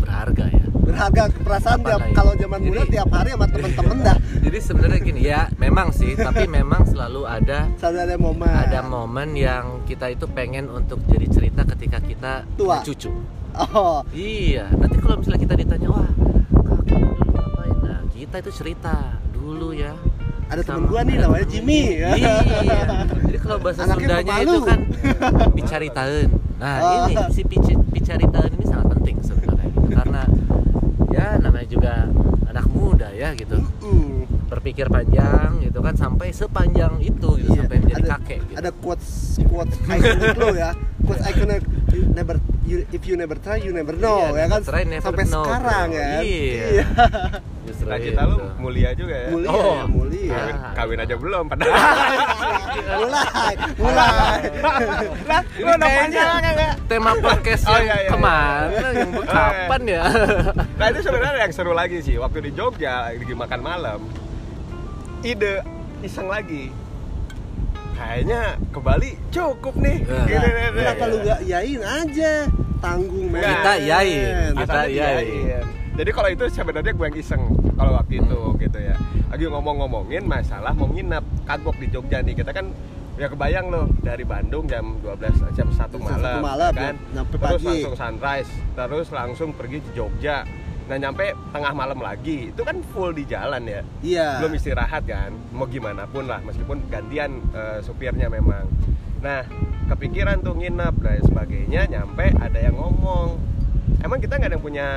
berharga 0.00 0.44
ya. 0.48 0.64
Berharga 0.72 1.22
perasaan 1.30 1.78
tiap 1.80 2.00
kalau 2.10 2.32
zaman 2.34 2.60
muda 2.60 2.80
Jadi- 2.80 2.92
tiap 2.92 3.08
hari 3.10 3.30
sama 3.30 3.46
temen-temen 3.46 3.96
dah. 4.00 4.16
Jadi 4.44 4.58
sebenarnya 4.58 5.00
gini 5.00 5.20
ya, 5.22 5.40
memang 5.54 5.88
sih, 5.90 6.12
tapi 6.12 6.48
memang 6.58 6.82
selalu 6.84 7.22
ada 7.22 7.68
Selalu 7.76 7.98
ada 8.00 8.16
momen. 8.16 8.48
ada 8.50 8.80
momen 8.82 9.28
yang 9.32 9.64
kita 9.84 10.08
itu 10.08 10.24
pengen 10.26 10.66
untuk 10.66 10.98
jadi 11.04 11.26
cerita 11.26 11.62
ketika 11.66 12.00
kita 12.00 12.32
Tua. 12.54 12.80
cucu. 12.80 13.12
Oh, 13.52 14.00
Iya, 14.10 14.70
nanti 14.72 14.96
kalau 14.96 15.18
misalnya 15.18 15.40
kita 15.40 15.54
ditanya, 15.56 15.88
wah 15.88 16.08
kakek 16.56 16.98
dulu 16.98 17.94
kita 18.10 18.36
itu 18.38 18.50
cerita 18.54 18.94
dulu 19.30 19.72
ya 19.72 19.90
Ada 20.46 20.62
temen 20.62 20.82
Sama- 20.82 20.88
gua 20.88 21.00
nih 21.02 21.16
namanya 21.16 21.46
Jimmy. 21.46 21.82
iya 21.98 22.42
jadi 23.20 23.38
kalau 23.38 23.58
bahasa 23.58 23.82
Anaknya 23.84 23.96
Sundanya 23.96 24.34
pemalu. 24.36 24.50
itu 24.50 24.58
kan 24.62 24.80
bicaritaeun 25.56 26.28
nah 26.56 26.74
Oh. 26.76 26.92
ini 27.00 27.14
si 27.30 27.42
pici- 27.42 27.80
bicaritaeun 27.88 28.52
ini 28.52 28.64
sangat 28.64 28.86
penting 28.92 29.16
sebenarnya 29.20 29.66
gitu. 29.68 29.88
karena 29.90 30.22
ya 31.08 31.26
namanya 31.38 31.59
juga 31.70 32.10
anak 32.44 32.66
muda 32.68 33.08
ya 33.10 33.30
gitu 33.32 33.56
Mm. 33.80 34.26
berpikir 34.50 34.86
panjang 34.86 35.62
gitu 35.62 35.78
kan 35.78 35.94
sampai 35.94 36.30
sepanjang 36.30 36.98
itu 36.98 37.38
gitu 37.38 37.48
Iya, 37.48 37.62
sampai 37.62 37.76
menjadi 37.78 38.02
ada, 38.02 38.10
kakek 38.18 38.40
gitu. 38.44 38.58
Ada 38.58 38.70
quotes 38.74 39.08
quotes 39.46 39.76
iconic 39.80 40.34
lo 40.34 40.48
ya. 40.52 40.70
Quotes 41.00 41.22
iconic 41.24 41.62
you 41.90 42.02
never 42.08 42.36
you, 42.62 42.82
if 42.90 43.02
you 43.04 43.14
never 43.14 43.34
try 43.36 43.56
you 43.56 43.70
never 43.70 43.94
know 43.94 44.30
Iya, 44.30 44.36
ya 44.36 44.46
kan 44.48 44.58
never 44.58 44.66
try, 44.66 44.82
never 44.84 45.04
sampai 45.06 45.24
know, 45.24 45.42
sekarang 45.46 45.86
bro. 45.86 45.96
ya. 45.96 46.08
Iya. 46.20 46.66
Justru 46.66 47.49
Cita-cita 47.90 48.22
lu 48.24 48.36
itu. 48.36 48.46
mulia 48.56 48.90
juga 48.94 49.14
ya. 49.16 49.28
Mulia, 49.28 49.48
Oh. 49.50 49.74
ya, 49.74 49.84
mulia. 49.84 50.30
Kawin, 50.30 50.56
kawin 50.72 50.98
aja 51.00 51.14
belum 51.16 51.44
padahal. 51.46 51.74
mulai, 53.00 53.54
mulai. 53.74 54.40
Lah, 55.26 55.42
Ini 55.50 55.60
lu 55.60 55.68
udah 55.68 55.78
kayaknya 55.80 56.22
panjang 56.22 56.44
enggak? 56.46 56.74
tema 56.86 57.12
podcast 57.16 57.62
Oh, 57.64 57.72
yang 57.72 57.84
iya, 57.84 57.96
iya, 57.96 58.10
ke 58.10 58.16
mana 58.16 58.78
yang 58.90 59.10
iya. 59.10 59.24
kapan 59.26 59.82
ya 59.84 60.02
Nah 60.74 60.86
itu 60.88 61.00
sebenarnya 61.00 61.40
yang 61.40 61.52
seru 61.52 61.72
lagi 61.72 61.98
sih 62.00 62.16
waktu 62.16 62.38
di 62.40 62.50
Jogja 62.50 63.10
lagi 63.10 63.30
makan 63.32 63.60
malam. 63.60 64.00
Ide 65.20 65.60
iseng 66.00 66.26
lagi. 66.26 66.70
Kayaknya 67.92 68.40
ke 68.66 68.80
Bali 68.80 69.10
cukup 69.28 69.76
nih. 69.76 69.98
Nah, 70.02 70.24
Gini, 70.24 70.40
nih, 70.40 70.66
nih. 70.72 70.80
Kenapa 70.80 71.04
lu 71.04 71.16
gak 71.20 71.40
yain 71.44 71.80
aja? 71.82 72.32
Tanggung 72.80 73.28
men. 73.28 73.44
Kita 73.44 73.72
iyain. 73.76 74.56
Kita 74.56 74.80
diiyain. 74.88 75.64
Jadi 76.00 76.16
kalau 76.16 76.32
itu 76.32 76.48
sebenarnya 76.48 76.96
gue 76.96 77.06
yang 77.12 77.18
iseng 77.20 77.42
kalau 77.76 77.92
waktu 77.92 78.24
itu 78.24 78.40
gitu 78.56 78.78
ya. 78.80 78.96
Lagi 79.28 79.44
ngomong-ngomongin 79.52 80.24
masalah 80.24 80.72
mau 80.72 80.88
nginep 80.88 81.44
kagok 81.44 81.76
di 81.76 81.92
Jogja 81.92 82.24
nih. 82.24 82.40
Kita 82.40 82.56
kan 82.56 82.72
ya 83.20 83.28
kebayang 83.28 83.68
loh 83.68 83.84
dari 84.00 84.24
Bandung 84.24 84.64
jam 84.64 84.96
12 85.04 85.52
jam 85.52 85.68
1 85.68 85.76
Jam 85.76 86.00
malam, 86.00 86.16
satu 86.24 86.40
malam, 86.40 86.72
kan. 86.72 86.96
ya, 86.96 87.22
terus 87.28 87.60
pagi. 87.60 87.68
langsung 87.68 87.96
sunrise, 88.00 88.52
terus 88.72 89.08
langsung 89.12 89.48
pergi 89.52 89.84
ke 89.84 89.90
Jogja. 89.92 90.48
Nah, 90.88 90.96
nyampe 90.96 91.36
tengah 91.52 91.72
malam 91.76 92.00
lagi. 92.00 92.48
Itu 92.48 92.64
kan 92.64 92.80
full 92.96 93.12
di 93.12 93.28
jalan 93.28 93.60
ya. 93.68 93.84
Iya. 94.00 94.28
Belum 94.40 94.56
istirahat 94.56 95.04
kan. 95.04 95.36
Mau 95.52 95.68
gimana 95.68 96.08
pun 96.08 96.24
lah 96.24 96.40
meskipun 96.40 96.80
gantian 96.88 97.44
eh, 97.52 97.84
supirnya 97.84 98.32
memang. 98.32 98.64
Nah, 99.20 99.44
kepikiran 99.92 100.40
tuh 100.40 100.56
nginep 100.56 100.94
dan 101.04 101.20
sebagainya 101.28 101.92
nyampe 101.92 102.32
ada 102.40 102.56
yang 102.56 102.72
ngomong 102.72 103.36
emang 104.00 104.18
kita 104.20 104.40
nggak 104.40 104.48
ada 104.48 104.56
yang 104.56 104.64
punya 104.64 104.88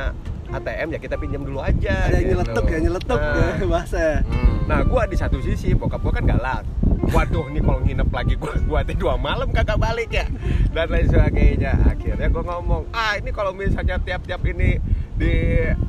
ATM 0.53 0.88
ya 0.89 1.00
kita 1.00 1.15
pinjam 1.15 1.41
dulu 1.41 1.60
aja 1.60 1.95
Ada 2.05 2.13
yang 2.13 2.22
gitu. 2.22 2.31
nyeletuk 2.36 2.65
ya, 2.65 2.77
nyeletuk 2.79 3.19
Nah, 3.19 3.57
ya 3.57 3.65
bahasa. 3.74 4.05
Hmm. 4.22 4.55
Nah, 4.63 4.79
gua 4.83 5.03
di 5.03 5.15
satu 5.15 5.38
sisi 5.39 5.74
bokap 5.74 6.00
gua 6.00 6.13
kan 6.13 6.24
galak. 6.24 6.62
Waduh, 7.05 7.50
nih 7.50 7.60
kalau 7.60 7.79
nginep 7.81 8.10
lagi 8.10 8.33
gua 8.36 8.53
gua 8.63 8.79
teh 8.81 8.93
dua 8.93 9.17
malam 9.17 9.50
kagak 9.50 9.75
balik 9.75 10.10
ya. 10.10 10.25
Dan 10.69 10.88
lain 10.88 11.05
sebagainya. 11.05 11.74
Akhirnya 11.86 12.27
gua 12.27 12.43
ngomong, 12.48 12.88
"Ah, 12.91 13.17
ini 13.17 13.29
kalau 13.29 13.51
misalnya 13.51 13.98
tiap-tiap 13.98 14.39
ini 14.45 14.77
di 15.13 15.33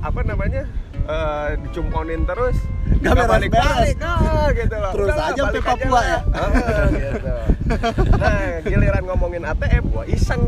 apa 0.01 0.21
namanya? 0.23 0.65
eh 1.05 1.61
dicumponin 1.61 2.25
terus 2.25 2.57
Nggak 2.97 3.13
nggak 3.13 3.13
beres-beres. 3.29 3.29
balik-balik 3.29 3.99
ah, 4.01 4.49
gitu 4.51 4.73
loh. 4.75 4.91
Terus 4.91 5.05
Udahlah, 5.07 5.27
aja 5.27 5.37
sampai 5.37 5.53
balik 5.53 5.65
Papua 5.69 6.01
ya? 6.01 6.19
Ah, 6.33 6.87
gitu. 6.89 7.35
Nah, 8.15 8.41
giliran 8.65 9.03
ngomongin 9.05 9.43
ATM 9.45 9.85
gua 9.87 10.05
iseng 10.09 10.43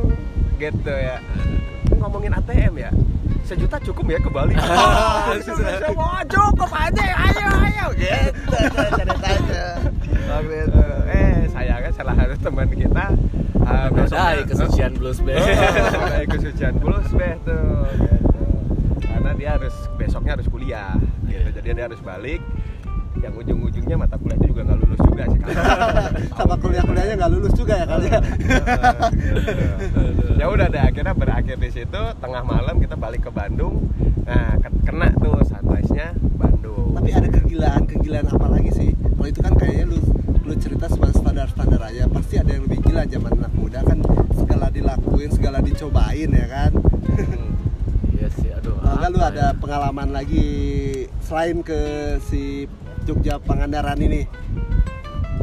gitu 0.56 0.88
ya. 0.88 1.20
Ngomongin 1.92 2.32
ATM 2.32 2.74
ya. 2.78 2.90
Sejuta 3.46 3.78
cukup 3.78 4.04
ya 4.10 4.18
ke 4.18 4.30
Bali. 4.30 4.54
Gitu. 5.38 5.54
Semua 5.54 6.18
cukup 6.34 6.70
aja, 6.74 7.04
ayo 7.30 7.48
ayo 7.62 7.86
gitu 7.94 8.56
ceritanya. 8.98 9.66
Eh 11.06 11.46
sayangnya 11.54 11.90
salah 11.94 12.14
satu 12.18 12.34
teman 12.42 12.66
kita 12.74 13.06
uh, 13.62 13.88
kesucian 14.50 14.92
blues 14.98 15.22
band. 15.22 15.38
Oh, 15.38 16.22
kesucian 16.26 16.74
blues 16.82 17.10
band 17.14 17.38
tuh 17.46 17.86
gitu. 17.94 18.42
Karena 19.06 19.30
dia 19.38 19.50
harus 19.54 19.74
besoknya 19.94 20.34
harus 20.34 20.48
kuliah 20.50 20.98
gitu. 21.30 21.48
Jadi 21.62 21.66
dia 21.78 21.84
harus 21.86 22.02
balik 22.02 22.42
yang 23.20 23.34
ujung-ujungnya 23.34 23.96
mata 23.96 24.16
kuliah 24.16 24.36
itu 24.36 24.46
juga 24.50 24.62
nggak 24.64 24.78
lulus 24.78 25.00
juga 25.02 25.22
sih. 25.26 25.40
Sama 26.38 26.54
kuliah-kuliahnya 26.56 27.14
nggak 27.16 27.32
lulus 27.32 27.52
juga 27.52 27.74
ya 27.74 27.86
kali 27.86 28.06
ya. 28.06 28.20
ya 30.36 30.46
udah 30.46 30.66
deh 30.68 30.82
akhirnya 30.82 31.14
berakhir 31.14 31.56
di 31.56 31.70
situ 31.70 32.00
tengah 32.20 32.42
malam 32.42 32.76
kita 32.76 32.94
balik 32.94 33.24
ke 33.24 33.30
Bandung 33.30 33.88
nah 34.22 34.58
ke- 34.58 34.82
kena 34.84 35.08
tuh 35.16 35.38
sunrise-nya 35.42 36.12
Bandung 36.34 36.92
Tapi 36.92 37.10
ada 37.12 37.28
kegilaan-kegilaan 37.30 38.26
apa 38.26 38.46
lagi 38.50 38.70
sih? 38.70 38.90
Kalau 38.92 39.26
itu 39.26 39.40
kan 39.40 39.52
kayaknya 39.54 39.84
lu 39.86 39.98
lu 40.42 40.54
cerita 40.56 40.86
cuma 40.88 41.08
standar-standar 41.08 41.80
aja. 41.82 42.06
Pasti 42.06 42.36
ada 42.36 42.50
yang 42.50 42.64
lebih 42.64 42.78
gila 42.82 43.02
zaman 43.04 43.32
anak 43.36 43.52
muda 43.52 43.80
kan 43.80 43.98
segala 44.32 44.66
dilakuin, 44.68 45.30
segala 45.30 45.58
dicobain 45.60 46.30
ya 46.30 46.46
kan. 46.46 46.70
Hmm. 46.72 47.50
Iya 48.12 48.28
sih, 48.32 48.50
aduh. 48.50 48.74
Kalau 48.76 48.96
nggak 48.96 49.10
lu 49.10 49.15
apa 49.15 49.15
ada 49.28 49.46
pengalaman 49.52 50.08
lagi 50.10 50.46
selain 51.18 51.58
ke 51.60 51.78
si 52.22 52.70
Jogja 53.02 53.38
Pangandaran 53.38 53.98
ini? 53.98 54.22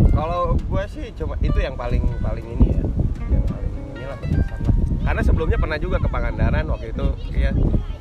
kalau 0.09 0.53
gue 0.55 0.83
sih 0.87 1.09
cuma 1.13 1.33
itu 1.39 1.57
yang 1.57 1.73
paling 1.73 2.01
paling 2.19 2.45
ini 2.47 2.67
ya 2.71 2.83
yang 3.29 3.43
paling 3.45 3.71
inilah 3.91 4.17
berkesan 4.19 4.59
lah 4.61 4.75
karena 5.03 5.21
sebelumnya 5.21 5.57
pernah 5.57 5.77
juga 5.77 5.97
ke 5.97 6.07
Pangandaran 6.07 6.65
waktu 6.65 6.93
itu 6.93 7.07
ya 7.33 7.51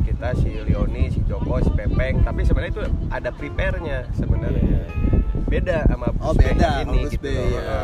kita 0.02 0.28
si 0.36 0.50
Leoni 0.60 1.08
si 1.08 1.20
Joko 1.24 1.56
si 1.58 1.72
Pepeng 1.72 2.20
tapi 2.20 2.44
sebenarnya 2.44 2.72
itu 2.72 2.82
ada 3.08 3.30
prepare-nya 3.32 3.98
Iya, 4.02 4.14
sebenarnya 4.14 4.60
iya, 4.62 4.82
iya. 4.84 5.16
beda 5.42 5.78
sama 5.88 6.06
Oh, 6.20 6.32
bus 6.32 6.38
beda, 6.38 6.68
yang 6.78 6.84
ini 6.86 7.00
bus 7.00 7.12
gitu 7.12 7.28
loh. 7.28 7.48
ya. 7.50 7.80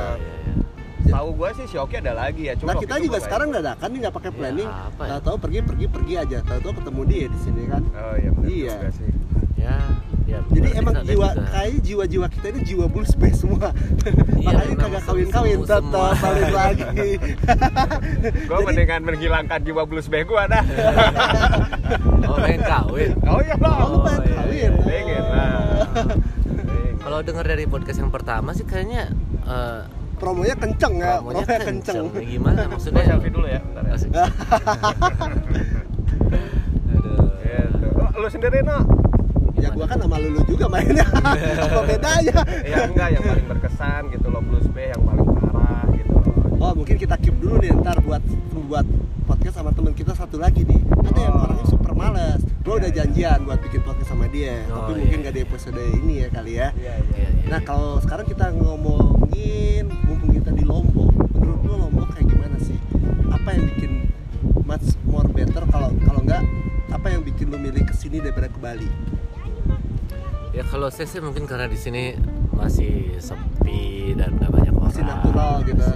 Iya, 1.09 1.11
iya. 1.11 1.17
tahu 1.17 1.29
gue 1.35 1.49
sih 1.55 1.65
si 1.67 1.77
Oki 1.77 1.97
ada 1.97 2.13
lagi 2.15 2.43
ya 2.43 2.55
cuma 2.55 2.69
Nah 2.69 2.75
kita 2.79 2.95
juga 2.97 3.09
nggak 3.11 3.25
sekarang 3.25 3.49
ikut. 3.49 3.59
dadakan 3.59 3.89
nih 3.89 3.99
nggak 3.99 4.15
pakai 4.15 4.29
Ya, 4.29 4.37
planning. 4.37 4.69
apa 4.69 5.01
ya? 5.01 5.09
Tahu-tahu 5.11 5.37
pergi 5.41 5.59
pergi 5.63 5.87
pergi 5.89 6.15
aja. 6.17 6.39
Tahu-tahu 6.43 6.73
ketemu 6.75 7.01
dia 7.05 7.27
di 7.27 7.39
sini 7.39 7.63
kan. 7.65 7.83
oh 7.89 8.15
iya 8.15 8.31
benar 8.31 8.49
Iya. 8.51 8.75
juga 8.75 8.91
sih 8.95 9.11
Ya, 9.59 9.75
ya. 10.25 10.39
Jadi 10.47 10.69
emang 10.73 10.95
ada 10.95 11.03
jiwa 11.03 11.29
kayaknya 11.35 11.81
jiwa-jiwa 11.83 12.27
kita 12.31 12.47
ini 12.49 12.61
jiwa 12.65 12.87
blues 12.87 13.13
band 13.19 13.35
semua. 13.35 13.69
Iya, 14.33 14.55
Makanya 14.55 14.77
kagak 14.79 15.03
kawin-kawin 15.05 15.59
tetap 15.61 15.83
balik 16.15 16.53
lagi. 16.55 17.11
gue 18.47 18.47
Jadi- 18.49 18.65
mendingan 18.65 19.01
menghilangkan 19.03 19.59
jiwa 19.61 19.83
blues 19.83 20.07
band 20.07 20.25
gue 20.25 20.43
dah 20.47 20.65
Oh, 22.23 22.37
pengen 22.39 22.63
kawin. 22.63 23.11
oh 23.29 23.41
iya 23.41 23.55
loh 23.57 23.75
Oh, 23.75 24.01
pengen 24.01 24.23
iya, 24.23 24.37
kawin. 24.37 24.55
iya. 24.55 24.71
pengen 24.81 25.25
lah. 25.27 25.59
Kalau 26.99 27.19
dengar 27.21 27.45
dari 27.45 27.65
podcast 27.65 27.99
yang 27.99 28.11
pertama 28.11 28.53
sih 28.53 28.63
kayaknya 28.63 29.11
eh, 29.43 29.81
Promonya 30.19 30.55
kenceng 30.55 30.95
ya, 30.99 31.23
promonya 31.23 31.43
promonya 31.47 31.59
kenceng. 31.63 32.05
kenceng. 32.11 32.23
Ya, 32.23 32.29
Gimana 32.29 32.61
maksudnya? 32.67 33.03
selfie 33.07 33.31
dulu 33.31 33.47
ya 33.47 33.61
bentar 33.63 33.83
ya. 33.87 33.95
Aduh. 36.91 37.31
Gitu. 37.39 37.87
Oh, 37.97 38.09
lu 38.19 38.29
sendiri 38.29 38.59
no? 38.63 38.79
Ya 39.59 39.69
gua 39.75 39.87
kan 39.87 39.99
sama 39.99 40.17
lulu 40.19 40.41
juga 40.47 40.67
mainnya. 40.71 41.03
Apa 41.67 41.83
bedanya? 41.83 42.39
Ya 42.63 42.79
enggak 42.87 43.09
yang 43.11 43.25
paling 43.27 43.47
berkesan 43.49 44.03
gitu 44.15 44.27
loh 44.31 44.43
blues 44.43 44.67
band 44.71 44.95
yang 44.95 45.03
paling 45.03 45.27
parah 45.35 45.83
gitu 45.95 46.13
loh. 46.15 46.63
Oh 46.63 46.73
mungkin 46.75 46.95
kita 46.95 47.15
keep 47.19 47.35
dulu 47.39 47.59
nih 47.59 47.75
ntar 47.75 47.99
buat 48.03 48.23
buat 48.71 48.87
podcast 49.39 49.55
sama 49.57 49.71
teman 49.71 49.95
kita 49.95 50.13
satu 50.13 50.37
lagi 50.37 50.67
nih. 50.67 50.83
Ada 50.83 51.21
yang 51.21 51.31
Oh. 51.33 51.45
orangnya 51.47 51.67
super 51.67 51.93
males. 51.95 52.43
Gua 52.61 52.75
Iya, 52.75 52.75
udah 52.75 52.91
iya. 52.91 52.99
janjian 52.99 53.39
buat 53.47 53.59
bikin 53.63 53.81
podcast 53.81 54.09
sama 54.11 54.27
dia. 54.27 54.55
Oh, 54.67 54.75
Tapi 54.77 54.91
iya, 54.91 54.99
mungkin 54.99 55.15
iya. 55.15 55.25
gak 55.25 55.35
di 55.35 55.41
episode 55.41 55.81
ini 55.95 56.15
ya 56.19 56.29
kali 56.29 56.53
ya. 56.53 56.69
Iya 56.75 56.95
Iya, 57.15 57.29
iya. 57.39 57.47
Nah 57.47 57.61
kalau 57.63 58.03
sekarang 58.03 58.27
kita 58.27 58.47
ngomongin 58.53 59.85
mumpung 60.05 60.33
kita 60.35 60.51
di 60.51 60.65
Lombok, 60.65 61.11
menurut 61.33 61.61
lo 61.65 61.75
Lombok 61.81 62.09
kayak 62.13 62.27
gimana 62.27 62.57
sih? 62.59 62.79
Apa 63.29 63.49
yang 63.55 63.65
bikin 63.69 63.93
much 64.65 64.87
more 65.07 65.29
better 65.29 65.63
kalau 65.65 65.95
kalau 66.03 66.21
nggak 66.21 66.43
apa 66.91 67.07
yang 67.07 67.23
bikin 67.23 67.47
lo 67.49 67.57
milih 67.57 67.87
ke 67.87 67.95
sini 67.95 68.19
daripada 68.19 68.51
ke 68.51 68.59
Bali? 68.59 68.91
Ya 70.51 70.67
kalau 70.67 70.91
saya 70.91 71.07
sih 71.07 71.23
mungkin 71.23 71.47
karena 71.47 71.71
di 71.71 71.79
sini 71.79 72.19
masih 72.51 73.15
sepi 73.17 74.13
dan 74.13 74.35
nggak 74.35 74.51
banyak 74.51 74.75
orang. 74.75 74.91
Masih 74.91 75.05
natural 75.07 75.55
gitu. 75.63 75.87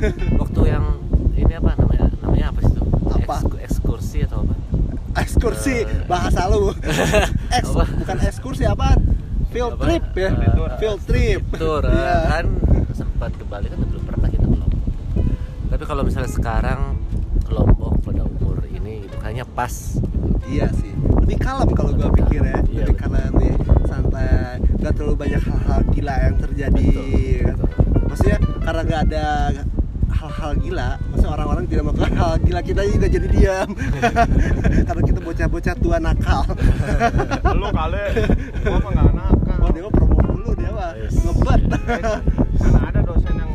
Waktu 0.40 0.60
yang 0.66 0.84
ini 1.34 1.52
apa 1.52 1.70
namanya? 1.74 2.06
Namanya 2.20 2.46
apa 2.50 2.60
sih 2.60 2.72
itu? 2.72 2.82
Apa? 3.06 3.36
Eksku- 3.38 3.60
ekskursi 3.60 4.18
atau 4.22 4.38
apa? 4.42 4.54
Ekskursi 5.16 5.74
Eh. 5.82 6.04
bahasa 6.04 6.46
lu. 6.46 6.72
Eks, 7.56 7.68
Apa? 7.70 7.84
bukan 7.96 8.16
ekskursi 8.22 8.64
apaan? 8.64 8.98
Field 9.48 9.74
Apa? 9.74 9.82
trip 9.82 10.04
ya. 10.14 10.30
Eh, 10.30 10.70
Field 10.76 11.00
trip. 11.02 11.42
Tur 11.52 11.82
Iya. 11.82 12.16
kan 12.26 12.46
sempat 12.92 13.32
ke 13.32 13.44
Bali 13.44 13.66
kan 13.66 13.80
belum 13.80 14.04
pernah 14.04 14.28
kita 14.28 14.44
ke 14.44 14.52
Lombok. 14.54 14.82
Tapi 15.66 15.84
kalau 15.84 16.02
misalnya 16.02 16.28
sekarang 16.28 16.80
ke 17.40 17.50
Lombok 17.50 17.96
pada 18.02 18.22
umur 18.22 18.60
ini 18.66 19.02
gitu 19.02 19.16
kayaknya 19.16 19.46
pas 19.46 19.72
Iya 20.44 20.70
sih. 20.72 20.92
Lebih 21.18 21.38
kalem 21.38 21.68
kalau 21.72 21.90
gua 21.90 22.06
pikir 22.12 22.38
ya. 22.40 22.60
Iya, 22.62 22.84
lebih 22.84 22.94
betul. 22.94 23.00
kalem 23.00 23.32
lebih 23.32 23.52
santai. 23.84 24.62
Gak 24.78 24.92
terlalu 24.94 25.16
banyak 25.16 25.42
hal-hal 25.42 25.80
gila 25.90 26.14
yang 26.20 26.36
terjadi. 26.38 26.86
Betul, 26.86 27.66
betul. 27.66 28.02
Maksudnya 28.06 28.38
karena 28.60 28.80
gak 28.84 29.00
ada 29.10 29.26
hal-hal 30.08 30.52
gila, 30.56 30.90
maksudnya 31.04 31.30
orang-orang 31.32 31.64
tidak 31.66 31.82
melakukan 31.84 32.12
hal 32.14 32.32
gila 32.38 32.60
kita 32.60 32.80
juga 32.84 33.06
jadi 33.08 33.26
diam. 33.28 33.68
karena 34.88 35.02
kita 35.02 35.20
bocah-bocah 35.20 35.74
tua 35.76 35.96
nakal. 35.98 36.42
lu 37.58 37.68
kali 37.68 38.04
gua 38.62 38.78
mah 38.78 38.90
nggak 38.92 39.12
nakal 39.12 39.56
Oh, 39.58 39.70
dia 39.70 39.82
mah 39.82 39.92
promo 39.92 40.16
dulu 40.22 40.50
dia 40.54 40.70
mah 40.70 40.90
Yes. 40.94 41.14
ngebet. 41.18 41.60
karena 42.56 42.80
ada 42.84 43.00
dosen 43.02 43.34
yang 43.34 43.50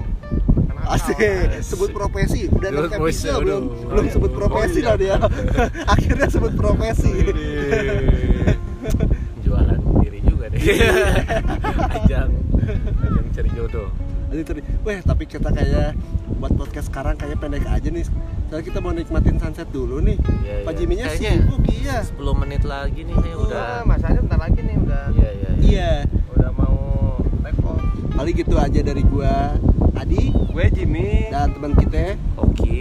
nakal. 0.68 0.90
Asik, 0.92 1.18
sebut 1.62 1.90
profesi. 1.92 2.42
Udah 2.48 2.70
enam 2.70 2.92
episode 2.92 3.40
belum 3.40 3.64
aduh. 3.64 3.88
belum 3.88 4.06
Oh, 4.06 4.12
sebut 4.12 4.30
iya. 4.30 4.38
profesi 4.38 4.78
Oh, 4.78 4.82
iya. 4.82 4.88
loh 4.88 4.98
dia. 4.98 5.16
Akhirnya 5.88 6.28
sebut 6.28 6.54
profesi. 6.54 7.14
jualan 9.42 9.80
diri 10.00 10.20
juga 10.22 10.46
deh 10.48 10.60
ajang 10.60 12.30
ajang 13.02 13.28
cari 13.32 13.50
jodoh 13.52 13.90
Aduh, 14.32 14.44
tadi, 14.44 14.62
weh 14.82 15.00
tapi 15.02 15.24
kita 15.26 15.52
kayak 15.52 15.92
buat 16.34 16.56
podcast 16.56 16.88
sekarang 16.88 17.16
kayak 17.16 17.36
pendek 17.38 17.68
aja 17.68 17.86
nih. 17.86 18.08
Soalnya 18.48 18.64
kita 18.64 18.80
mau 18.80 18.92
nikmatin 18.92 19.36
sunset 19.36 19.68
dulu 19.70 20.00
nih. 20.00 20.16
Iya, 20.42 20.56
Pak 20.64 20.72
iya. 20.72 20.78
Jiminya 20.78 21.06
Kayaknya 21.06 21.32
sibuk 21.38 21.62
iya. 21.68 21.98
10 22.02 22.42
menit 22.42 22.62
lagi 22.64 23.02
nih 23.02 23.16
saya 23.18 23.36
udah 23.36 23.46
udah 23.46 23.76
masanya 23.84 24.20
bentar 24.22 24.40
lagi 24.40 24.60
nih 24.62 24.78
udah 24.78 25.04
iya 25.12 25.30
iya 25.30 25.50
iya 25.52 25.52
Iya. 25.62 25.92
udah 26.32 26.52
mau 26.52 26.78
take 27.42 27.60
off 27.62 27.82
Paling 28.12 28.36
gitu 28.38 28.56
aja 28.56 28.80
dari 28.82 29.04
gua 29.04 29.34
Adi 29.94 30.24
gue 30.32 30.66
Jimmy 30.72 31.28
dan 31.28 31.52
teman 31.52 31.74
kita. 31.74 32.16
oke 32.36 32.78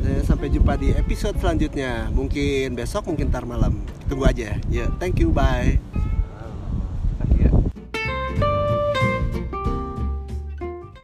Dan 0.00 0.20
sampai 0.22 0.48
jumpa 0.48 0.76
di 0.76 0.92
episode 0.92 1.36
selanjutnya. 1.36 2.08
Mungkin 2.08 2.72
besok, 2.72 3.04
mungkin 3.06 3.28
ntar 3.28 3.44
malam. 3.44 3.80
Tunggu 4.04 4.24
aja. 4.24 4.56
Ya, 4.66 4.88
thank 4.96 5.16
you, 5.16 5.28
bye. 5.30 5.89